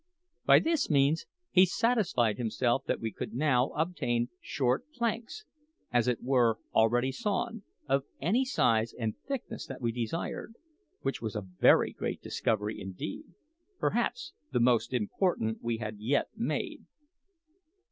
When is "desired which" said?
9.91-11.21